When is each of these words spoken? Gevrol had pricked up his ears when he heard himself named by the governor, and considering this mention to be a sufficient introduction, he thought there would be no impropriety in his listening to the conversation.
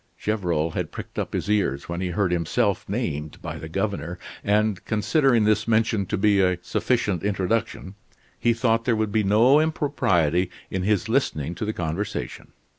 Gevrol 0.17 0.71
had 0.71 0.91
pricked 0.91 1.19
up 1.19 1.33
his 1.33 1.47
ears 1.47 1.87
when 1.87 2.01
he 2.01 2.07
heard 2.07 2.31
himself 2.31 2.89
named 2.89 3.39
by 3.39 3.59
the 3.59 3.69
governor, 3.69 4.17
and 4.43 4.83
considering 4.83 5.43
this 5.43 5.67
mention 5.67 6.07
to 6.07 6.17
be 6.17 6.41
a 6.41 6.57
sufficient 6.63 7.21
introduction, 7.21 7.93
he 8.39 8.51
thought 8.51 8.85
there 8.85 8.95
would 8.95 9.11
be 9.11 9.23
no 9.23 9.59
impropriety 9.59 10.49
in 10.71 10.81
his 10.81 11.07
listening 11.07 11.53
to 11.53 11.65
the 11.65 11.71
conversation. 11.73 12.47